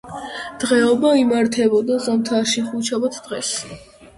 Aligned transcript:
დღეობა 0.63 1.11
იმართებოდა 1.19 1.99
ზამთარში, 2.07 2.65
ხუთშაბათ 2.71 3.21
დღეს. 3.29 3.53